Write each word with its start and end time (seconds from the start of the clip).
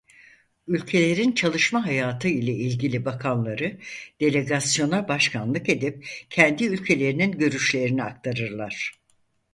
Ülkelerin 0.67 1.31
çalışma 1.31 1.85
hayatı 1.85 2.27
ile 2.27 2.53
ilgili 2.53 3.05
bakanları 3.05 3.79
delegasyona 4.21 5.07
başkanlık 5.07 5.69
edip 5.69 6.07
kendi 6.29 6.65
ülkelerinin 6.65 7.31
görüşlerini 7.31 8.03
aktarırlar. 8.03 8.91